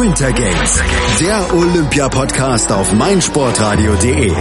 Winter 0.00 0.32
Games, 0.32 0.82
der 1.20 1.54
Olympia-Podcast 1.54 2.72
auf 2.72 2.94
meinsportradio.de. 2.94 4.32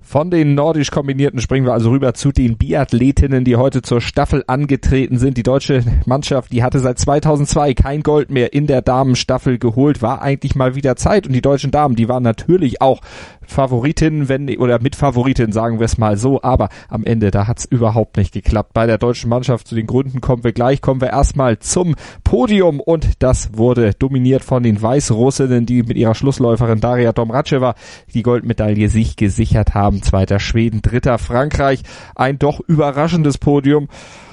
Von 0.00 0.30
den 0.30 0.54
nordisch 0.54 0.90
kombinierten 0.90 1.40
springen 1.40 1.66
wir 1.66 1.72
also 1.72 1.90
rüber 1.90 2.14
zu 2.14 2.32
den 2.32 2.56
Biathletinnen, 2.56 3.44
die 3.44 3.56
heute 3.56 3.82
zur 3.82 4.00
Staffel 4.00 4.42
angetreten 4.46 5.18
sind. 5.18 5.36
Die 5.36 5.42
deutsche 5.42 5.84
Mannschaft, 6.06 6.52
die 6.52 6.62
hatte 6.62 6.80
seit 6.80 6.98
2002 6.98 7.74
kein 7.74 8.02
Gold 8.02 8.30
mehr 8.30 8.52
in 8.52 8.66
der 8.66 8.82
Damenstaffel 8.82 9.58
geholt, 9.58 10.00
war 10.00 10.22
eigentlich 10.22 10.56
mal 10.56 10.74
wieder 10.74 10.96
Zeit 10.96 11.26
und 11.26 11.32
die 11.32 11.42
deutschen 11.42 11.70
Damen, 11.70 11.94
die 11.94 12.08
waren 12.08 12.22
natürlich 12.22 12.80
auch 12.80 13.02
Favoritin, 13.50 14.28
wenn 14.28 14.48
oder 14.58 14.80
mit 14.80 14.96
Favoritin, 14.96 15.52
sagen 15.52 15.80
wir 15.80 15.84
es 15.84 15.98
mal 15.98 16.16
so, 16.16 16.42
aber 16.42 16.68
am 16.88 17.04
Ende, 17.04 17.30
da 17.30 17.46
hat's 17.46 17.64
überhaupt 17.64 18.16
nicht 18.16 18.32
geklappt. 18.32 18.72
Bei 18.72 18.86
der 18.86 18.98
deutschen 18.98 19.28
Mannschaft 19.28 19.66
zu 19.66 19.74
den 19.74 19.86
Gründen 19.86 20.20
kommen 20.20 20.44
wir 20.44 20.52
gleich, 20.52 20.80
kommen 20.80 21.00
wir 21.00 21.10
erstmal 21.10 21.58
zum 21.58 21.94
Podium 22.24 22.80
und 22.80 23.22
das 23.22 23.50
wurde 23.56 23.92
dominiert 23.98 24.44
von 24.44 24.62
den 24.62 24.80
Weißrussinnen, 24.80 25.66
die 25.66 25.82
mit 25.82 25.96
ihrer 25.96 26.14
Schlussläuferin 26.14 26.80
Daria 26.80 27.12
Domracheva 27.12 27.74
die 28.14 28.22
Goldmedaille 28.22 28.88
sich 28.88 29.16
gesichert 29.16 29.74
haben. 29.74 30.02
Zweiter 30.02 30.38
Schweden, 30.38 30.80
dritter 30.82 31.18
Frankreich, 31.18 31.82
ein 32.14 32.38
doch 32.38 32.60
überraschendes 32.60 33.38
Podium. 33.38 33.88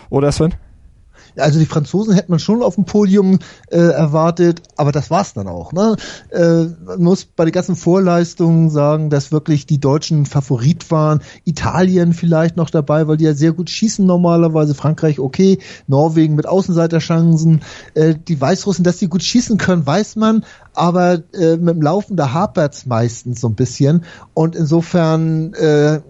Oder 0.09 0.31
Sven? 0.31 0.53
Also 1.37 1.59
die 1.59 1.65
Franzosen 1.65 2.13
hätte 2.13 2.31
man 2.31 2.39
schon 2.39 2.63
auf 2.63 2.75
dem 2.75 2.85
Podium 2.85 3.39
äh, 3.69 3.77
erwartet, 3.77 4.61
aber 4.75 4.91
das 4.91 5.09
war's 5.09 5.33
dann 5.33 5.47
auch. 5.47 5.73
Ne? 5.73 5.95
Äh, 6.29 6.65
man 6.85 7.01
muss 7.01 7.25
bei 7.25 7.45
den 7.45 7.51
ganzen 7.51 7.75
Vorleistungen 7.75 8.69
sagen, 8.69 9.09
dass 9.09 9.31
wirklich 9.31 9.65
die 9.65 9.79
Deutschen 9.79 10.25
Favorit 10.25 10.89
waren. 10.91 11.21
Italien 11.45 12.13
vielleicht 12.13 12.57
noch 12.57 12.69
dabei, 12.69 13.07
weil 13.07 13.17
die 13.17 13.25
ja 13.25 13.33
sehr 13.33 13.53
gut 13.53 13.69
schießen 13.69 14.05
normalerweise. 14.05 14.75
Frankreich 14.75 15.19
okay, 15.19 15.59
Norwegen 15.87 16.35
mit 16.35 16.47
Außenseiterchancen. 16.47 17.61
Äh, 17.93 18.15
die 18.27 18.39
Weißrussen, 18.39 18.83
dass 18.83 18.97
die 18.97 19.07
gut 19.07 19.23
schießen 19.23 19.57
können, 19.57 19.85
weiß 19.85 20.15
man, 20.15 20.43
aber 20.73 21.23
äh, 21.33 21.57
mit 21.57 21.75
dem 21.75 21.81
Laufen 21.81 22.17
da 22.17 22.33
hapert's 22.33 22.85
meistens 22.85 23.41
so 23.41 23.47
ein 23.47 23.55
bisschen. 23.55 24.03
Und 24.33 24.55
insofern 24.55 25.53
äh, 25.53 26.01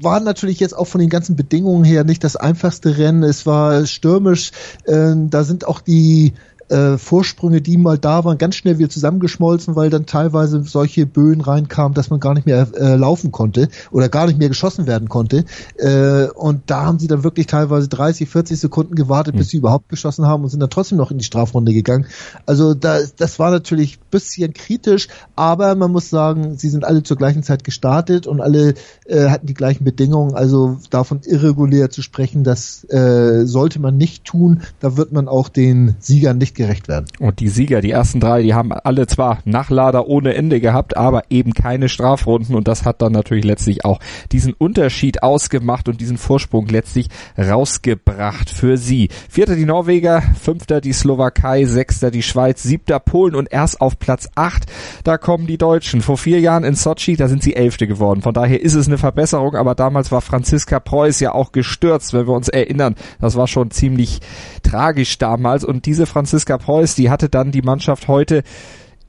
war 0.00 0.20
natürlich 0.20 0.60
jetzt 0.60 0.76
auch 0.76 0.86
von 0.86 1.00
den 1.00 1.10
ganzen 1.10 1.36
Bedingungen 1.36 1.84
her 1.84 2.04
nicht 2.04 2.22
das 2.22 2.36
einfachste 2.36 2.98
Rennen. 2.98 3.22
Es 3.22 3.46
war 3.46 3.86
stürmisch. 3.86 4.52
Äh, 4.84 5.14
da 5.16 5.44
sind 5.44 5.66
auch 5.66 5.80
die 5.80 6.34
äh, 6.68 6.98
Vorsprünge, 6.98 7.60
die 7.60 7.76
mal 7.76 7.98
da 7.98 8.24
waren, 8.24 8.38
ganz 8.38 8.56
schnell 8.56 8.78
wieder 8.78 8.88
zusammengeschmolzen, 8.88 9.76
weil 9.76 9.90
dann 9.90 10.06
teilweise 10.06 10.62
solche 10.64 11.06
Böen 11.06 11.40
reinkamen, 11.40 11.94
dass 11.94 12.10
man 12.10 12.20
gar 12.20 12.34
nicht 12.34 12.46
mehr 12.46 12.68
äh, 12.74 12.96
laufen 12.96 13.32
konnte 13.32 13.68
oder 13.90 14.08
gar 14.08 14.26
nicht 14.26 14.38
mehr 14.38 14.48
geschossen 14.48 14.86
werden 14.86 15.08
konnte. 15.08 15.44
Äh, 15.76 16.28
und 16.34 16.62
da 16.66 16.82
haben 16.82 16.98
sie 16.98 17.06
dann 17.06 17.24
wirklich 17.24 17.46
teilweise 17.46 17.88
30, 17.88 18.28
40 18.28 18.58
Sekunden 18.58 18.94
gewartet, 18.94 19.36
bis 19.36 19.46
mhm. 19.46 19.50
sie 19.50 19.56
überhaupt 19.58 19.88
geschossen 19.88 20.26
haben 20.26 20.42
und 20.42 20.50
sind 20.50 20.60
dann 20.60 20.70
trotzdem 20.70 20.98
noch 20.98 21.10
in 21.10 21.18
die 21.18 21.24
Strafrunde 21.24 21.72
gegangen. 21.72 22.06
Also 22.46 22.74
da, 22.74 22.98
das 23.16 23.38
war 23.38 23.50
natürlich 23.50 23.98
bisschen 24.10 24.52
kritisch, 24.52 25.08
aber 25.36 25.74
man 25.74 25.92
muss 25.92 26.10
sagen, 26.10 26.56
sie 26.56 26.68
sind 26.68 26.84
alle 26.84 27.02
zur 27.02 27.16
gleichen 27.16 27.42
Zeit 27.42 27.64
gestartet 27.64 28.26
und 28.26 28.40
alle 28.40 28.74
äh, 29.06 29.28
hatten 29.28 29.46
die 29.46 29.54
gleichen 29.54 29.84
Bedingungen. 29.84 30.34
Also 30.34 30.78
davon 30.90 31.20
irregulär 31.24 31.90
zu 31.90 32.02
sprechen, 32.02 32.44
das 32.44 32.84
äh, 32.90 33.46
sollte 33.46 33.80
man 33.80 33.96
nicht 33.96 34.24
tun. 34.24 34.62
Da 34.80 34.96
wird 34.96 35.12
man 35.12 35.28
auch 35.28 35.48
den 35.48 35.96
Siegern 36.00 36.38
nicht 36.38 36.54
gerecht 36.58 36.88
werden. 36.88 37.06
Und 37.18 37.40
die 37.40 37.48
Sieger, 37.48 37.80
die 37.80 37.90
ersten 37.90 38.20
drei, 38.20 38.42
die 38.42 38.52
haben 38.52 38.72
alle 38.72 39.06
zwar 39.06 39.38
Nachlader 39.46 40.06
ohne 40.06 40.34
Ende 40.34 40.60
gehabt, 40.60 40.96
aber 40.96 41.22
eben 41.30 41.54
keine 41.54 41.88
Strafrunden 41.88 42.54
und 42.54 42.68
das 42.68 42.84
hat 42.84 43.00
dann 43.00 43.12
natürlich 43.12 43.44
letztlich 43.44 43.86
auch 43.86 44.00
diesen 44.32 44.52
Unterschied 44.52 45.22
ausgemacht 45.22 45.88
und 45.88 46.00
diesen 46.00 46.18
Vorsprung 46.18 46.66
letztlich 46.66 47.08
rausgebracht 47.38 48.50
für 48.50 48.76
sie. 48.76 49.08
Vierter 49.30 49.56
die 49.56 49.64
Norweger, 49.64 50.22
fünfter 50.38 50.80
die 50.80 50.92
Slowakei, 50.92 51.64
sechster 51.64 52.10
die 52.10 52.22
Schweiz, 52.22 52.62
siebter 52.62 52.98
Polen 52.98 53.34
und 53.34 53.50
erst 53.50 53.80
auf 53.80 53.98
Platz 53.98 54.28
acht, 54.34 54.66
da 55.04 55.16
kommen 55.16 55.46
die 55.46 55.58
Deutschen. 55.58 56.02
Vor 56.02 56.18
vier 56.18 56.40
Jahren 56.40 56.64
in 56.64 56.74
Sochi, 56.74 57.16
da 57.16 57.28
sind 57.28 57.42
sie 57.42 57.54
Elfte 57.54 57.86
geworden. 57.86 58.22
Von 58.22 58.34
daher 58.34 58.60
ist 58.60 58.74
es 58.74 58.88
eine 58.88 58.98
Verbesserung, 58.98 59.54
aber 59.54 59.74
damals 59.74 60.10
war 60.10 60.20
Franziska 60.20 60.80
Preuß 60.80 61.20
ja 61.20 61.32
auch 61.32 61.52
gestürzt, 61.52 62.12
wenn 62.12 62.26
wir 62.26 62.34
uns 62.34 62.48
erinnern. 62.48 62.96
Das 63.20 63.36
war 63.36 63.46
schon 63.46 63.70
ziemlich 63.70 64.20
tragisch 64.64 65.18
damals 65.18 65.64
und 65.64 65.86
diese 65.86 66.06
Franziska 66.06 66.47
Franziska 66.48 66.58
Preuß, 66.58 66.94
die 66.94 67.10
hatte 67.10 67.28
dann 67.28 67.52
die 67.52 67.60
Mannschaft 67.60 68.08
heute 68.08 68.42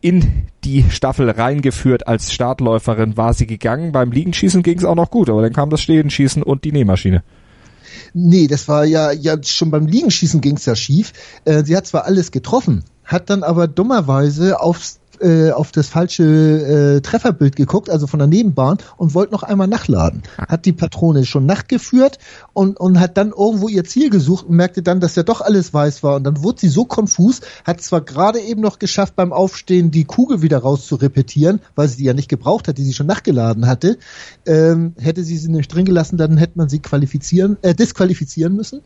in 0.02 0.48
die 0.66 0.84
Staffel 0.90 1.30
reingeführt. 1.30 2.06
Als 2.06 2.34
Startläuferin 2.34 3.16
war 3.16 3.34
sie 3.34 3.48
gegangen. 3.48 3.94
Beim 3.94 4.12
Liegenschießen 4.12 4.62
ging 4.62 4.78
es 4.78 4.84
auch 4.84 4.96
noch 4.96 5.10
gut, 5.10 5.30
aber 5.30 5.42
dann 5.42 5.54
kam 5.54 5.70
das 5.70 5.82
Stehenschießen 5.82 6.44
und 6.44 6.66
die 6.66 6.74
Nähmaschine. 6.74 7.24
Nee, 8.14 8.48
das 8.48 8.68
war 8.68 8.84
ja, 8.84 9.12
ja 9.12 9.42
schon 9.42 9.72
beim 9.72 9.88
Liegenschießen 9.88 10.42
ging 10.42 10.58
es 10.58 10.66
ja 10.66 10.76
schief. 10.76 11.14
Äh, 11.46 11.64
sie 11.64 11.78
hat 11.78 11.88
zwar 11.88 12.06
alles 12.06 12.32
getroffen, 12.32 12.84
hat 13.06 13.30
dann 13.30 13.44
aber 13.44 13.68
dummerweise 13.68 14.60
aufs 14.60 14.99
äh, 15.22 15.52
auf 15.52 15.72
das 15.72 15.88
falsche 15.88 16.24
äh, 16.98 17.02
Trefferbild 17.02 17.56
geguckt, 17.56 17.90
also 17.90 18.08
von 18.08 18.20
der 18.20 18.28
Nebenbahn, 18.28 18.78
und 18.98 19.14
wollte 19.14 19.34
noch 19.34 19.44
einmal 19.44 19.68
nachladen. 19.68 20.24
Hat 20.38 20.66
die 20.66 20.74
Patrone 20.74 21.26
schon 21.26 21.46
nachgeführt 21.46 22.20
und, 22.54 22.80
und 22.80 23.00
hat 23.00 23.18
dann 23.18 23.30
irgendwo 23.30 23.68
ihr 23.68 23.84
Ziel 23.84 24.10
gesucht 24.10 24.48
und 24.48 24.56
merkte 24.56 24.82
dann, 24.82 25.00
dass 25.00 25.16
ja 25.16 25.24
doch 25.24 25.42
alles 25.42 25.74
weiß 25.74 26.04
war. 26.04 26.16
Und 26.16 26.24
dann 26.24 26.44
wurde 26.44 26.62
sie 26.62 26.70
so 26.70 26.86
konfus, 26.86 27.42
hat 27.64 27.82
zwar 27.82 28.02
gerade 28.02 28.40
eben 28.40 28.62
noch 28.62 28.80
geschafft, 28.80 29.16
beim 29.16 29.34
Aufstehen 29.34 29.92
die 29.92 30.06
Kugel 30.06 30.42
wieder 30.42 30.60
raus 30.60 30.86
zu 30.86 30.96
repetieren, 30.96 31.60
weil 31.76 31.88
sie 31.88 31.98
die 31.98 32.06
ja 32.06 32.14
nicht 32.14 32.30
gebraucht 32.30 32.68
hat, 32.68 32.78
die 32.78 32.84
sie 32.84 32.94
schon 32.94 33.08
nachgeladen 33.08 33.68
hatte. 33.68 33.98
Ähm, 34.46 34.94
hätte 34.98 35.24
sie 35.24 35.38
sie 35.38 35.52
nicht 35.52 35.74
drin 35.74 35.86
gelassen, 35.86 36.18
dann 36.18 36.38
hätte 36.38 36.58
man 36.58 36.70
sie 36.70 36.80
qualifizieren, 36.80 37.58
äh, 37.62 37.76
disqualifizieren 37.76 38.56
müssen 38.56 38.82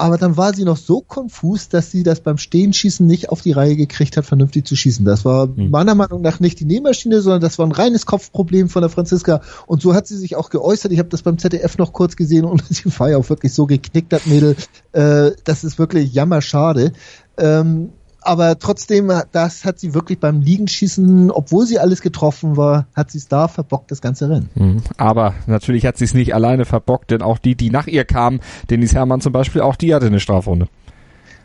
aber 0.00 0.16
dann 0.16 0.36
war 0.36 0.54
sie 0.54 0.64
noch 0.64 0.78
so 0.78 1.02
konfus, 1.02 1.68
dass 1.68 1.90
sie 1.90 2.02
das 2.02 2.20
beim 2.20 2.38
Stehenschießen 2.38 3.06
nicht 3.06 3.28
auf 3.28 3.42
die 3.42 3.52
Reihe 3.52 3.76
gekriegt 3.76 4.16
hat, 4.16 4.24
vernünftig 4.24 4.66
zu 4.66 4.74
schießen. 4.74 5.04
Das 5.04 5.24
war 5.24 5.44
hm. 5.44 5.70
meiner 5.70 5.94
Meinung 5.94 6.22
nach 6.22 6.40
nicht 6.40 6.58
die 6.58 6.64
Nähmaschine, 6.64 7.20
sondern 7.20 7.42
das 7.42 7.58
war 7.58 7.66
ein 7.66 7.72
reines 7.72 8.06
Kopfproblem 8.06 8.68
von 8.68 8.82
der 8.82 8.88
Franziska. 8.88 9.42
Und 9.66 9.82
so 9.82 9.94
hat 9.94 10.06
sie 10.06 10.16
sich 10.16 10.36
auch 10.36 10.50
geäußert. 10.50 10.92
Ich 10.92 10.98
habe 10.98 11.10
das 11.10 11.22
beim 11.22 11.38
ZDF 11.38 11.76
noch 11.76 11.92
kurz 11.92 12.16
gesehen 12.16 12.46
und 12.46 12.64
sie 12.70 12.84
war 12.98 13.10
ja 13.10 13.18
auch 13.18 13.28
wirklich 13.28 13.52
so 13.52 13.66
geknickt, 13.66 14.12
das 14.12 14.26
Mädel. 14.26 14.56
Äh, 14.92 15.32
das 15.44 15.64
ist 15.64 15.78
wirklich 15.78 16.12
jammerschade. 16.12 16.92
Ähm, 17.36 17.90
aber 18.22 18.58
trotzdem, 18.58 19.12
das 19.32 19.64
hat 19.64 19.78
sie 19.78 19.94
wirklich 19.94 20.18
beim 20.20 20.40
Liegenschießen, 20.40 21.30
obwohl 21.30 21.66
sie 21.66 21.78
alles 21.78 22.02
getroffen 22.02 22.56
war, 22.56 22.86
hat 22.94 23.10
sie 23.10 23.18
es 23.18 23.28
da 23.28 23.48
verbockt, 23.48 23.90
das 23.90 24.00
ganze 24.00 24.28
Rennen. 24.28 24.50
Mhm. 24.54 24.82
Aber 24.96 25.34
natürlich 25.46 25.86
hat 25.86 25.96
sie 25.96 26.04
es 26.04 26.14
nicht 26.14 26.34
alleine 26.34 26.64
verbockt, 26.64 27.10
denn 27.10 27.22
auch 27.22 27.38
die, 27.38 27.54
die 27.54 27.70
nach 27.70 27.86
ihr 27.86 28.04
kamen, 28.04 28.40
Denise 28.68 28.94
Hermann 28.94 29.20
zum 29.20 29.32
Beispiel, 29.32 29.62
auch 29.62 29.76
die 29.76 29.94
hatte 29.94 30.06
eine 30.06 30.20
Strafrunde. 30.20 30.68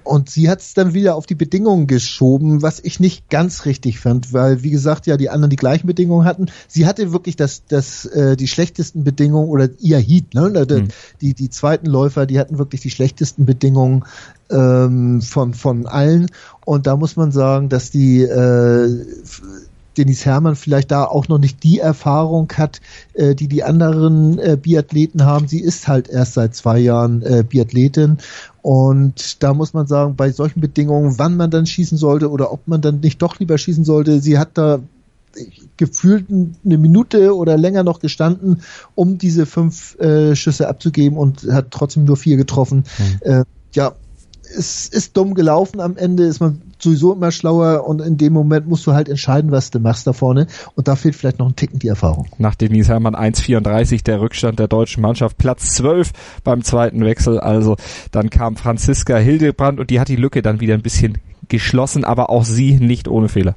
Und 0.05 0.29
sie 0.29 0.49
hat 0.49 0.61
es 0.61 0.73
dann 0.75 0.93
wieder 0.93 1.15
auf 1.15 1.25
die 1.25 1.35
Bedingungen 1.35 1.87
geschoben, 1.87 2.61
was 2.61 2.79
ich 2.79 2.99
nicht 2.99 3.29
ganz 3.29 3.65
richtig 3.65 3.99
fand, 3.99 4.33
weil 4.33 4.61
wie 4.61 4.69
gesagt 4.69 5.07
ja 5.07 5.17
die 5.17 5.29
anderen 5.29 5.49
die 5.49 5.55
gleichen 5.55 5.87
Bedingungen 5.87 6.25
hatten. 6.25 6.45
Sie 6.67 6.85
hatte 6.85 7.11
wirklich 7.11 7.35
das, 7.35 7.63
das 7.67 8.05
äh, 8.05 8.37
die 8.37 8.47
schlechtesten 8.47 9.03
Bedingungen 9.03 9.49
oder 9.49 9.67
ihr 9.79 9.97
Heat, 9.97 10.33
ne? 10.35 10.49
Mhm. 10.49 10.89
Die 11.21 11.33
die 11.33 11.49
zweiten 11.49 11.87
Läufer, 11.87 12.27
die 12.27 12.39
hatten 12.39 12.59
wirklich 12.59 12.81
die 12.81 12.91
schlechtesten 12.91 13.45
Bedingungen 13.45 14.05
ähm, 14.51 15.21
von 15.21 15.55
von 15.55 15.87
allen. 15.87 16.27
Und 16.65 16.85
da 16.85 16.95
muss 16.95 17.15
man 17.15 17.31
sagen, 17.31 17.69
dass 17.69 17.89
die 17.89 18.21
äh, 18.21 19.05
Denise 19.97 20.25
Hermann 20.25 20.55
vielleicht 20.55 20.91
da 20.91 21.05
auch 21.05 21.27
noch 21.27 21.37
nicht 21.37 21.63
die 21.63 21.79
Erfahrung 21.79 22.51
hat, 22.57 22.81
äh, 23.13 23.35
die 23.35 23.47
die 23.47 23.63
anderen 23.63 24.39
äh, 24.39 24.57
Biathleten 24.61 25.25
haben. 25.25 25.47
Sie 25.47 25.61
ist 25.61 25.87
halt 25.87 26.09
erst 26.09 26.33
seit 26.33 26.55
zwei 26.55 26.79
Jahren 26.79 27.21
äh, 27.21 27.43
Biathletin 27.47 28.17
und 28.65 29.43
da 29.43 29.53
muss 29.53 29.75
man 29.75 29.85
sagen, 29.85 30.15
bei 30.15 30.31
solchen 30.31 30.59
Bedingungen, 30.59 31.19
wann 31.19 31.37
man 31.37 31.51
dann 31.51 31.67
schießen 31.67 31.99
sollte 31.99 32.31
oder 32.31 32.51
ob 32.51 32.67
man 32.67 32.81
dann 32.81 32.99
nicht 32.99 33.21
doch 33.21 33.37
lieber 33.37 33.59
schießen 33.59 33.85
sollte, 33.85 34.21
sie 34.21 34.39
hat 34.39 34.57
da 34.57 34.79
gefühlt 35.77 36.25
eine 36.31 36.77
Minute 36.79 37.35
oder 37.35 37.57
länger 37.57 37.83
noch 37.83 37.99
gestanden, 37.99 38.63
um 38.95 39.19
diese 39.19 39.45
fünf 39.45 39.99
äh, 39.99 40.35
Schüsse 40.35 40.67
abzugeben 40.67 41.15
und 41.15 41.43
hat 41.43 41.69
trotzdem 41.69 42.05
nur 42.05 42.17
vier 42.17 42.37
getroffen. 42.37 42.85
Mhm. 42.97 43.31
Äh, 43.31 43.43
ja, 43.73 43.91
es 44.55 44.87
ist 44.87 45.15
dumm 45.17 45.33
gelaufen 45.33 45.79
am 45.79 45.97
Ende, 45.97 46.23
ist 46.23 46.39
man 46.39 46.61
sowieso 46.79 47.13
immer 47.13 47.31
schlauer 47.31 47.87
und 47.87 48.01
in 48.01 48.17
dem 48.17 48.33
Moment 48.33 48.67
musst 48.67 48.85
du 48.87 48.93
halt 48.93 49.09
entscheiden, 49.09 49.51
was 49.51 49.71
du 49.71 49.79
machst 49.79 50.07
da 50.07 50.13
vorne 50.13 50.47
und 50.75 50.87
da 50.87 50.95
fehlt 50.95 51.15
vielleicht 51.15 51.39
noch 51.39 51.47
ein 51.47 51.55
Ticken 51.55 51.79
die 51.79 51.87
Erfahrung. 51.87 52.27
Nach 52.37 52.55
Denise 52.55 52.89
Hermann 52.89 53.15
1,34 53.15 54.03
der 54.03 54.21
Rückstand 54.21 54.59
der 54.59 54.67
deutschen 54.67 55.01
Mannschaft, 55.01 55.37
Platz 55.37 55.75
12 55.75 56.11
beim 56.43 56.63
zweiten 56.63 57.03
Wechsel, 57.03 57.39
also 57.39 57.75
dann 58.11 58.29
kam 58.29 58.55
Franziska 58.55 59.17
Hildebrand 59.17 59.79
und 59.79 59.89
die 59.89 59.99
hat 59.99 60.07
die 60.07 60.15
Lücke 60.15 60.41
dann 60.41 60.59
wieder 60.59 60.73
ein 60.73 60.81
bisschen 60.81 61.17
geschlossen, 61.47 62.03
aber 62.03 62.29
auch 62.29 62.45
sie 62.45 62.73
nicht 62.73 63.07
ohne 63.07 63.29
Fehler. 63.29 63.55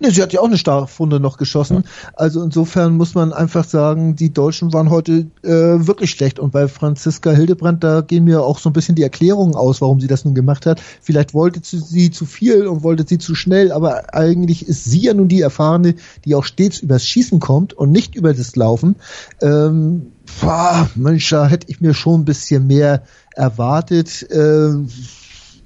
Nee, 0.00 0.10
sie 0.10 0.22
hat 0.22 0.32
ja 0.32 0.40
auch 0.40 0.46
eine 0.46 0.58
Starrfunde 0.58 1.20
noch 1.20 1.36
geschossen. 1.36 1.84
Ja. 1.84 2.10
Also 2.14 2.42
insofern 2.42 2.96
muss 2.96 3.14
man 3.14 3.32
einfach 3.32 3.64
sagen, 3.64 4.16
die 4.16 4.32
Deutschen 4.32 4.72
waren 4.72 4.90
heute 4.90 5.26
äh, 5.42 5.50
wirklich 5.50 6.10
schlecht. 6.10 6.38
Und 6.38 6.52
bei 6.52 6.68
Franziska 6.68 7.30
Hildebrand, 7.30 7.82
da 7.84 8.00
gehen 8.00 8.24
mir 8.24 8.42
auch 8.42 8.58
so 8.58 8.70
ein 8.70 8.72
bisschen 8.72 8.94
die 8.94 9.02
Erklärungen 9.02 9.54
aus, 9.54 9.80
warum 9.80 10.00
sie 10.00 10.06
das 10.06 10.24
nun 10.24 10.34
gemacht 10.34 10.66
hat. 10.66 10.80
Vielleicht 11.02 11.34
wollte 11.34 11.60
sie 11.62 12.10
zu 12.10 12.26
viel 12.26 12.66
und 12.66 12.82
wollte 12.82 13.04
sie 13.06 13.18
zu 13.18 13.34
schnell, 13.34 13.72
aber 13.72 14.14
eigentlich 14.14 14.66
ist 14.66 14.84
sie 14.84 15.02
ja 15.02 15.14
nun 15.14 15.28
die 15.28 15.40
Erfahrene, 15.40 15.94
die 16.24 16.34
auch 16.34 16.44
stets 16.44 16.80
übers 16.80 17.06
Schießen 17.06 17.40
kommt 17.40 17.72
und 17.72 17.90
nicht 17.90 18.14
über 18.14 18.34
das 18.34 18.56
Laufen. 18.56 18.96
Ähm, 19.40 20.12
boah, 20.40 20.88
Mensch, 20.94 21.28
da 21.30 21.46
hätte 21.46 21.68
ich 21.68 21.80
mir 21.80 21.94
schon 21.94 22.20
ein 22.20 22.24
bisschen 22.24 22.66
mehr 22.66 23.02
erwartet. 23.34 24.28
Äh, 24.30 24.74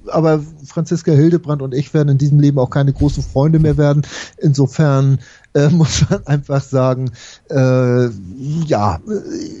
aber 0.07 0.41
Franziska 0.65 1.11
Hildebrand 1.11 1.61
und 1.61 1.73
ich 1.73 1.93
werden 1.93 2.09
in 2.09 2.17
diesem 2.17 2.39
Leben 2.39 2.59
auch 2.59 2.69
keine 2.69 2.93
großen 2.93 3.23
Freunde 3.23 3.59
mehr 3.59 3.77
werden. 3.77 4.03
Insofern 4.37 5.19
äh, 5.53 5.69
muss 5.69 6.09
man 6.09 6.25
einfach 6.25 6.61
sagen, 6.61 7.11
äh, 7.49 8.07
ja, 8.65 8.99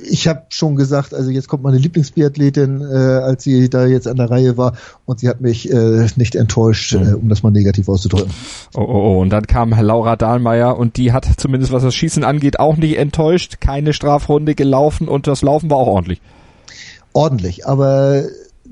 ich 0.09 0.27
habe 0.27 0.43
schon 0.49 0.75
gesagt, 0.75 1.13
also 1.13 1.29
jetzt 1.29 1.47
kommt 1.47 1.63
meine 1.63 1.77
Lieblingsbiathletin, 1.77 2.81
äh, 2.81 2.95
als 2.95 3.43
sie 3.43 3.69
da 3.69 3.85
jetzt 3.85 4.07
an 4.07 4.17
der 4.17 4.29
Reihe 4.29 4.57
war 4.57 4.73
und 5.05 5.19
sie 5.19 5.29
hat 5.29 5.41
mich 5.41 5.71
äh, 5.71 6.07
nicht 6.15 6.35
enttäuscht, 6.35 6.93
äh, 6.93 7.13
um 7.13 7.29
das 7.29 7.43
mal 7.43 7.51
negativ 7.51 7.89
auszudrücken. 7.89 8.31
Oh, 8.75 8.81
oh, 8.81 8.85
oh, 8.85 9.21
und 9.21 9.29
dann 9.29 9.47
kam 9.47 9.69
Laura 9.71 10.15
Dahlmeier 10.15 10.77
und 10.77 10.97
die 10.97 11.11
hat 11.11 11.27
zumindest 11.37 11.71
was 11.71 11.83
das 11.83 11.95
Schießen 11.95 12.23
angeht 12.23 12.59
auch 12.59 12.77
nicht 12.77 12.97
enttäuscht, 12.97 13.57
keine 13.59 13.93
Strafrunde 13.93 14.55
gelaufen 14.55 15.07
und 15.07 15.27
das 15.27 15.41
Laufen 15.41 15.69
war 15.69 15.77
auch 15.77 15.87
ordentlich. 15.87 16.21
Ordentlich, 17.13 17.67
aber 17.67 18.23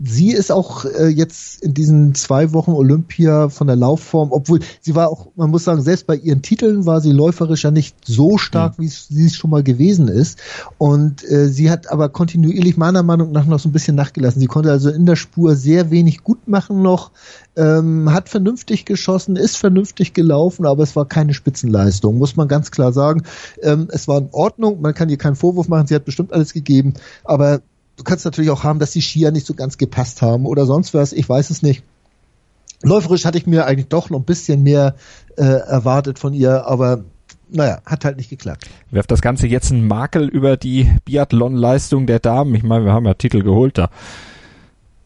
sie 0.03 0.31
ist 0.31 0.51
auch 0.51 0.85
äh, 0.85 1.07
jetzt 1.07 1.61
in 1.63 1.73
diesen 1.73 2.15
zwei 2.15 2.53
Wochen 2.53 2.71
Olympia 2.71 3.49
von 3.49 3.67
der 3.67 3.75
Laufform, 3.75 4.31
obwohl 4.31 4.59
sie 4.79 4.95
war 4.95 5.09
auch, 5.09 5.27
man 5.35 5.49
muss 5.49 5.63
sagen, 5.63 5.81
selbst 5.81 6.07
bei 6.07 6.15
ihren 6.15 6.41
Titeln 6.41 6.85
war 6.85 7.01
sie 7.01 7.11
läuferisch 7.11 7.63
ja 7.63 7.71
nicht 7.71 7.95
so 8.05 8.37
stark, 8.37 8.77
mhm. 8.77 8.83
wie 8.83 8.87
sie 8.87 9.25
es 9.25 9.35
schon 9.35 9.51
mal 9.51 9.63
gewesen 9.63 10.07
ist. 10.07 10.39
Und 10.77 11.23
äh, 11.29 11.47
sie 11.49 11.69
hat 11.69 11.91
aber 11.91 12.09
kontinuierlich 12.09 12.77
meiner 12.77 13.03
Meinung 13.03 13.31
nach 13.31 13.45
noch 13.45 13.59
so 13.59 13.69
ein 13.69 13.73
bisschen 13.73 13.95
nachgelassen. 13.95 14.39
Sie 14.39 14.47
konnte 14.47 14.71
also 14.71 14.89
in 14.89 15.05
der 15.05 15.15
Spur 15.15 15.55
sehr 15.55 15.91
wenig 15.91 16.23
gut 16.23 16.47
machen 16.47 16.81
noch, 16.81 17.11
ähm, 17.55 18.11
hat 18.11 18.29
vernünftig 18.29 18.85
geschossen, 18.85 19.35
ist 19.35 19.57
vernünftig 19.57 20.13
gelaufen, 20.13 20.65
aber 20.65 20.83
es 20.83 20.95
war 20.95 21.05
keine 21.05 21.33
Spitzenleistung, 21.33 22.17
muss 22.17 22.35
man 22.35 22.47
ganz 22.47 22.71
klar 22.71 22.93
sagen. 22.93 23.23
Ähm, 23.61 23.87
es 23.91 24.07
war 24.07 24.19
in 24.19 24.29
Ordnung, 24.31 24.81
man 24.81 24.93
kann 24.93 25.09
ihr 25.09 25.17
keinen 25.17 25.35
Vorwurf 25.35 25.67
machen, 25.67 25.87
sie 25.87 25.95
hat 25.95 26.05
bestimmt 26.05 26.33
alles 26.33 26.53
gegeben, 26.53 26.93
aber 27.23 27.61
Du 28.01 28.05
kannst 28.05 28.25
natürlich 28.25 28.49
auch 28.49 28.63
haben, 28.63 28.79
dass 28.79 28.89
die 28.89 29.01
Skier 29.01 29.29
nicht 29.29 29.45
so 29.45 29.53
ganz 29.53 29.77
gepasst 29.77 30.23
haben 30.23 30.47
oder 30.47 30.65
sonst 30.65 30.95
was. 30.95 31.13
Ich 31.13 31.29
weiß 31.29 31.51
es 31.51 31.61
nicht. 31.61 31.83
Läuferisch 32.81 33.25
hatte 33.25 33.37
ich 33.37 33.45
mir 33.45 33.67
eigentlich 33.67 33.89
doch 33.89 34.09
noch 34.09 34.17
ein 34.17 34.25
bisschen 34.25 34.63
mehr 34.63 34.95
äh, 35.37 35.43
erwartet 35.43 36.17
von 36.17 36.33
ihr, 36.33 36.65
aber 36.65 37.03
naja, 37.51 37.77
hat 37.85 38.03
halt 38.03 38.17
nicht 38.17 38.31
geklappt. 38.31 38.65
Werft 38.89 39.11
das 39.11 39.21
Ganze 39.21 39.45
jetzt 39.45 39.71
einen 39.71 39.85
Makel 39.85 40.27
über 40.27 40.57
die 40.57 40.89
Biathlon-Leistung 41.05 42.07
der 42.07 42.17
Damen? 42.17 42.55
Ich 42.55 42.63
meine, 42.63 42.85
wir 42.85 42.91
haben 42.91 43.05
ja 43.05 43.13
Titel 43.13 43.43
geholt 43.43 43.77
da. 43.77 43.91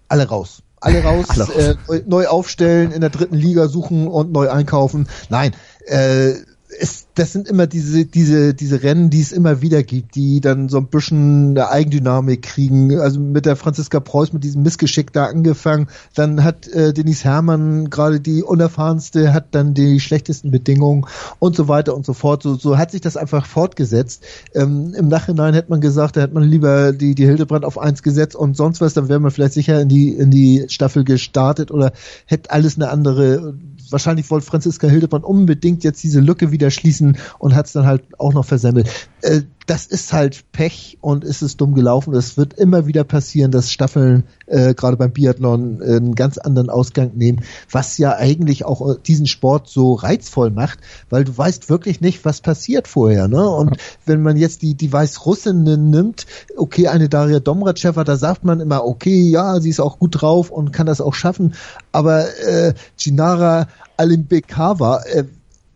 Alle 0.08 0.30
raus. 0.30 0.64
Alle 0.80 1.04
raus, 1.04 1.26
Alle 1.32 1.48
raus. 1.48 1.78
Äh, 1.90 2.04
neu 2.08 2.28
aufstellen, 2.28 2.94
in 2.94 3.02
der 3.02 3.10
dritten 3.10 3.36
Liga 3.36 3.68
suchen 3.68 4.08
und 4.08 4.32
neu 4.32 4.50
einkaufen. 4.50 5.10
Nein, 5.28 5.54
äh, 5.86 6.36
es, 6.68 7.08
das 7.14 7.32
sind 7.32 7.48
immer 7.48 7.68
diese, 7.68 8.06
diese, 8.06 8.54
diese 8.54 8.82
Rennen, 8.84 9.10
die 9.10 9.22
es 9.22 9.32
immer 9.32 9.62
wieder 9.62 9.84
gibt, 9.84 10.16
die 10.16 10.42
dann 10.42 10.68
so 10.68 10.78
ein 10.78 10.88
bisschen 10.88 11.52
eine 11.52 11.70
Eigendynamik 11.70 12.42
kriegen. 12.42 13.00
Also 13.00 13.20
mit 13.20 13.46
der 13.46 13.56
Franziska 13.56 14.00
Preuß 14.00 14.34
mit 14.34 14.44
diesem 14.44 14.64
Missgeschick 14.64 15.14
da 15.14 15.26
angefangen. 15.26 15.88
Dann 16.16 16.44
hat 16.44 16.68
äh, 16.68 16.94
Denise 16.94 17.24
Herrmann 17.24 17.90
gerade 17.90 18.20
die 18.20 18.44
unerfahrenste, 18.44 19.34
hat 19.34 19.54
dann 19.54 19.74
die 19.74 20.00
schlechtesten 20.00 20.52
Bedingungen 20.52 21.06
und 21.40 21.56
so 21.56 21.68
weiter 21.68 21.96
und 21.96 22.06
so 22.06 22.14
fort. 22.14 22.44
So, 22.44 22.56
so 22.56 22.78
hat 22.78 22.92
sich 22.92 23.02
das 23.02 23.16
einfach 23.16 23.46
fortgesetzt. 23.46 24.24
Ähm, 24.54 24.94
Im 24.98 25.08
Nachhinein 25.08 25.54
hätte 25.54 25.70
man 25.70 25.82
gesagt, 25.82 26.18
da 26.18 26.22
hätte 26.22 26.34
man 26.34 26.44
lieber 26.44 26.94
die, 26.94 27.16
die 27.16 27.26
Hildebrand 27.26 27.64
auf 27.64 27.78
eins 27.78 28.04
gesetzt 28.04 28.36
und 28.36 28.58
sonst 28.58 28.82
was, 28.82 28.94
dann 28.94 29.08
wäre 29.08 29.20
man 29.20 29.32
vielleicht 29.32 29.54
sicher 29.54 29.80
in 29.82 29.90
die, 29.90 30.10
in 30.10 30.32
die 30.32 30.66
Staffel 30.68 31.04
gestartet 31.04 31.72
oder 31.72 31.94
hätte 32.26 32.52
alles 32.52 32.76
eine 32.76 32.90
andere 32.90 33.56
wahrscheinlich 33.90 34.30
wollte 34.30 34.46
Franziska 34.46 34.88
Hildebrand 34.88 35.26
unbedingt 35.26 35.84
jetzt 35.84 36.04
diese 36.04 36.20
Lücke 36.20 36.52
wieder 36.56 36.72
schließen 36.72 37.18
und 37.38 37.54
hat 37.54 37.68
es 37.68 37.74
dann 37.74 37.86
halt 37.86 38.02
auch 38.18 38.34
noch 38.34 38.46
versemmelt. 38.46 38.90
Äh, 39.22 39.42
das 39.66 39.88
ist 39.88 40.14
halt 40.14 40.52
Pech 40.52 40.98
und 41.02 41.24
ist 41.24 41.42
es 41.42 41.58
dumm 41.58 41.74
gelaufen. 41.74 42.14
Es 42.14 42.38
wird 42.38 42.54
immer 42.54 42.86
wieder 42.86 43.04
passieren, 43.04 43.52
dass 43.52 43.72
Staffeln 43.72 44.24
äh, 44.46 44.74
gerade 44.76 44.96
beim 44.96 45.12
Biathlon 45.12 45.82
äh, 45.82 45.96
einen 45.96 46.16
ganz 46.16 46.38
anderen 46.38 46.70
Ausgang 46.70 47.12
nehmen, 47.16 47.42
was 47.72 47.98
ja 47.98 48.16
eigentlich 48.16 48.64
auch 48.64 48.88
äh, 48.88 48.96
diesen 49.06 49.26
Sport 49.26 49.68
so 49.68 49.94
reizvoll 49.94 50.52
macht, 50.52 50.80
weil 51.10 51.24
du 51.24 51.36
weißt 51.36 51.70
wirklich 51.70 52.00
nicht, 52.00 52.26
was 52.26 52.42
passiert 52.42 52.88
vorher. 52.88 53.28
Ne? 53.28 53.50
Und 53.50 53.78
wenn 54.06 54.22
man 54.22 54.38
jetzt 54.38 54.62
die, 54.62 54.76
die 54.76 54.94
Weißrussinnen 54.94 55.90
nimmt, 55.90 56.28
okay, 56.56 56.88
eine 56.88 57.10
Daria 57.10 57.40
Domracheva, 57.40 58.04
da 58.04 58.18
sagt 58.18 58.44
man 58.44 58.60
immer, 58.60 58.86
okay, 58.86 59.30
ja, 59.30 59.60
sie 59.60 59.70
ist 59.70 59.80
auch 59.80 59.98
gut 59.98 60.22
drauf 60.22 60.52
und 60.52 60.74
kann 60.74 60.86
das 60.86 61.02
auch 61.02 61.16
schaffen, 61.16 61.56
aber 61.92 62.26
äh, 62.46 62.74
Ginara 62.98 63.68
Alimbekava, 63.98 65.04
äh, 65.06 65.24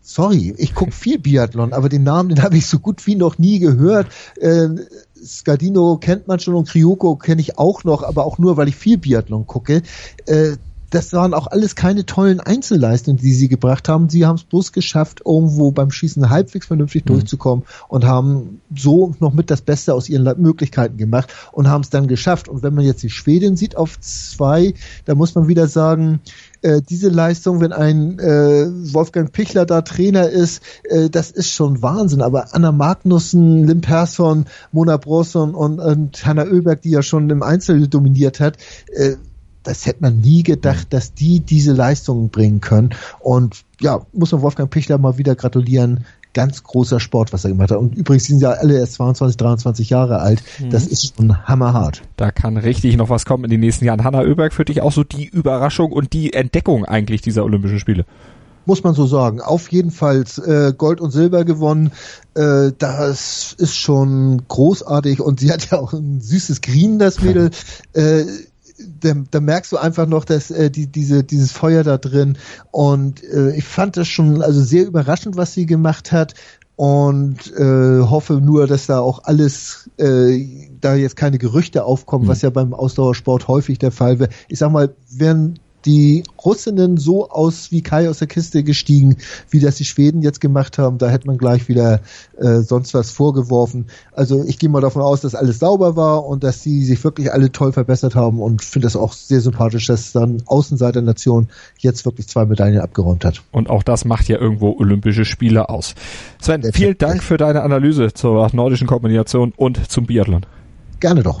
sorry, 0.02 0.54
ich 0.56 0.74
gucke 0.74 0.92
viel 0.92 1.18
Biathlon, 1.18 1.72
aber 1.72 1.88
den 1.88 2.02
Namen, 2.02 2.30
den 2.30 2.42
habe 2.42 2.56
ich 2.56 2.66
so 2.66 2.78
gut 2.78 3.06
wie 3.06 3.14
noch 3.14 3.38
nie 3.38 3.58
gehört. 3.58 4.08
Äh, 4.36 4.68
Scardino 5.22 5.98
kennt 5.98 6.28
man 6.28 6.40
schon 6.40 6.54
und 6.54 6.68
Kryoko 6.68 7.16
kenne 7.16 7.40
ich 7.40 7.58
auch 7.58 7.84
noch, 7.84 8.02
aber 8.02 8.24
auch 8.24 8.38
nur, 8.38 8.56
weil 8.56 8.68
ich 8.68 8.76
viel 8.76 8.98
Biathlon 8.98 9.46
gucke. 9.46 9.82
Äh, 10.26 10.56
das 10.90 11.12
waren 11.12 11.34
auch 11.34 11.46
alles 11.46 11.76
keine 11.76 12.04
tollen 12.04 12.40
Einzelleistungen, 12.40 13.18
die 13.18 13.32
sie 13.32 13.48
gebracht 13.48 13.88
haben. 13.88 14.08
Sie 14.08 14.26
haben 14.26 14.36
es 14.36 14.44
bloß 14.44 14.72
geschafft, 14.72 15.22
irgendwo 15.24 15.70
beim 15.70 15.90
Schießen 15.90 16.30
halbwegs 16.30 16.66
vernünftig 16.66 17.04
mhm. 17.04 17.14
durchzukommen 17.14 17.64
und 17.88 18.04
haben 18.04 18.60
so 18.76 19.14
noch 19.20 19.32
mit 19.32 19.50
das 19.50 19.62
Beste 19.62 19.94
aus 19.94 20.08
ihren 20.08 20.24
Möglichkeiten 20.40 20.96
gemacht 20.96 21.32
und 21.52 21.68
haben 21.68 21.82
es 21.82 21.90
dann 21.90 22.08
geschafft. 22.08 22.48
Und 22.48 22.62
wenn 22.62 22.74
man 22.74 22.84
jetzt 22.84 23.02
die 23.02 23.10
Schwedin 23.10 23.56
sieht 23.56 23.76
auf 23.76 24.00
zwei, 24.00 24.74
da 25.04 25.14
muss 25.14 25.34
man 25.34 25.46
wieder 25.46 25.68
sagen, 25.68 26.20
äh, 26.62 26.82
diese 26.82 27.08
Leistung, 27.08 27.60
wenn 27.60 27.72
ein 27.72 28.18
äh, 28.18 28.66
Wolfgang 28.92 29.32
Pichler 29.32 29.66
da 29.66 29.82
Trainer 29.82 30.28
ist, 30.28 30.62
äh, 30.84 31.08
das 31.08 31.30
ist 31.30 31.50
schon 31.50 31.82
Wahnsinn. 31.82 32.20
Aber 32.20 32.54
Anna 32.54 32.72
Magnussen, 32.72 33.66
Lim 33.66 33.80
Persson, 33.80 34.46
Mona 34.72 34.96
Brosson 34.96 35.54
und, 35.54 35.78
und 35.78 36.26
Hanna 36.26 36.44
Oeberg, 36.44 36.82
die 36.82 36.90
ja 36.90 37.02
schon 37.02 37.30
im 37.30 37.42
Einzel 37.42 37.88
dominiert 37.88 38.40
hat, 38.40 38.56
äh, 38.92 39.16
das 39.62 39.86
hätte 39.86 40.02
man 40.02 40.20
nie 40.20 40.42
gedacht, 40.42 40.88
dass 40.90 41.14
die 41.14 41.40
diese 41.40 41.72
Leistungen 41.72 42.30
bringen 42.30 42.60
können. 42.60 42.90
Und 43.18 43.64
ja, 43.80 44.06
muss 44.12 44.32
man 44.32 44.42
Wolfgang 44.42 44.70
Pichler 44.70 44.98
mal 44.98 45.18
wieder 45.18 45.34
gratulieren. 45.34 46.04
Ganz 46.32 46.62
großer 46.62 47.00
Sport, 47.00 47.32
was 47.32 47.44
er 47.44 47.50
gemacht 47.50 47.72
hat. 47.72 47.78
Und 47.78 47.96
übrigens 47.96 48.26
sind 48.26 48.40
ja 48.40 48.50
alle 48.50 48.78
erst 48.78 48.94
22, 48.94 49.36
23 49.36 49.90
Jahre 49.90 50.20
alt. 50.20 50.42
Mhm. 50.60 50.70
Das 50.70 50.86
ist 50.86 51.16
schon 51.16 51.44
hammerhart. 51.44 52.02
Da 52.16 52.30
kann 52.30 52.56
richtig 52.56 52.96
noch 52.96 53.10
was 53.10 53.24
kommen 53.24 53.44
in 53.44 53.50
den 53.50 53.60
nächsten 53.60 53.84
Jahren. 53.84 54.04
Hanna 54.04 54.20
Oeberg 54.20 54.52
für 54.52 54.64
dich 54.64 54.80
auch 54.80 54.92
so 54.92 55.02
die 55.02 55.26
Überraschung 55.26 55.90
und 55.90 56.12
die 56.12 56.32
Entdeckung 56.32 56.84
eigentlich 56.84 57.20
dieser 57.20 57.44
Olympischen 57.44 57.80
Spiele 57.80 58.06
muss 58.66 58.84
man 58.84 58.94
so 58.94 59.06
sagen. 59.06 59.40
Auf 59.40 59.72
jeden 59.72 59.90
Fall 59.90 60.24
äh, 60.46 60.72
Gold 60.72 61.00
und 61.00 61.10
Silber 61.10 61.44
gewonnen. 61.44 61.90
Äh, 62.34 62.70
das 62.78 63.54
ist 63.58 63.76
schon 63.76 64.42
großartig 64.46 65.20
und 65.20 65.40
sie 65.40 65.50
hat 65.50 65.70
ja 65.70 65.78
auch 65.78 65.92
ein 65.92 66.20
süßes 66.20 66.60
Green, 66.60 66.98
das 66.98 67.20
Mädel. 67.20 67.50
Äh, 67.92 68.24
da, 69.00 69.14
da 69.30 69.40
merkst 69.40 69.72
du 69.72 69.76
einfach 69.76 70.06
noch, 70.06 70.24
dass 70.24 70.50
äh, 70.50 70.70
die, 70.70 70.86
diese, 70.86 71.24
dieses 71.24 71.52
Feuer 71.52 71.84
da 71.84 71.98
drin. 71.98 72.38
Und 72.70 73.22
äh, 73.24 73.54
ich 73.56 73.64
fand 73.64 73.96
das 73.96 74.08
schon 74.08 74.42
also 74.42 74.62
sehr 74.62 74.86
überraschend, 74.86 75.36
was 75.36 75.54
sie 75.54 75.66
gemacht 75.66 76.12
hat. 76.12 76.34
Und 76.76 77.54
äh, 77.58 78.00
hoffe 78.00 78.40
nur, 78.40 78.66
dass 78.66 78.86
da 78.86 79.00
auch 79.00 79.24
alles, 79.24 79.90
äh, 79.98 80.46
da 80.80 80.94
jetzt 80.94 81.14
keine 81.14 81.36
Gerüchte 81.36 81.84
aufkommen, 81.84 82.24
mhm. 82.24 82.28
was 82.28 82.40
ja 82.40 82.48
beim 82.48 82.72
Ausdauersport 82.72 83.48
häufig 83.48 83.78
der 83.78 83.92
Fall 83.92 84.18
wäre. 84.18 84.30
Ich 84.48 84.60
sag 84.60 84.72
mal, 84.72 84.94
wenn 85.10 85.58
die 85.84 86.24
Russinnen 86.44 86.96
so 86.96 87.30
aus 87.30 87.70
wie 87.72 87.82
Kai 87.82 88.08
aus 88.08 88.18
der 88.18 88.28
Kiste 88.28 88.62
gestiegen, 88.62 89.16
wie 89.50 89.60
das 89.60 89.76
die 89.76 89.84
Schweden 89.84 90.22
jetzt 90.22 90.40
gemacht 90.40 90.78
haben. 90.78 90.98
Da 90.98 91.08
hätte 91.08 91.26
man 91.26 91.38
gleich 91.38 91.68
wieder 91.68 92.00
äh, 92.38 92.60
sonst 92.60 92.94
was 92.94 93.10
vorgeworfen. 93.10 93.86
Also 94.12 94.44
ich 94.44 94.58
gehe 94.58 94.68
mal 94.68 94.80
davon 94.80 95.02
aus, 95.02 95.20
dass 95.20 95.34
alles 95.34 95.58
sauber 95.58 95.96
war 95.96 96.26
und 96.26 96.44
dass 96.44 96.62
sie 96.62 96.84
sich 96.84 97.02
wirklich 97.02 97.32
alle 97.32 97.52
toll 97.52 97.72
verbessert 97.72 98.14
haben 98.14 98.40
und 98.40 98.62
finde 98.62 98.86
das 98.86 98.96
auch 98.96 99.12
sehr 99.12 99.40
sympathisch, 99.40 99.86
dass 99.86 100.12
dann 100.12 100.42
Außenseiter-Nation 100.46 101.48
jetzt 101.78 102.04
wirklich 102.04 102.28
zwei 102.28 102.44
Medaillen 102.44 102.80
abgeräumt 102.80 103.24
hat. 103.24 103.42
Und 103.50 103.70
auch 103.70 103.82
das 103.82 104.04
macht 104.04 104.28
ja 104.28 104.38
irgendwo 104.38 104.76
Olympische 104.78 105.24
Spiele 105.24 105.68
aus. 105.68 105.94
Sven, 106.40 106.62
vielen 106.72 106.98
Dank 106.98 107.22
für 107.22 107.36
deine 107.36 107.62
Analyse 107.62 108.12
zur 108.12 108.48
nordischen 108.52 108.86
Kombination 108.86 109.52
und 109.56 109.90
zum 109.90 110.06
Biathlon. 110.06 110.46
Gerne 111.00 111.22
doch. 111.22 111.40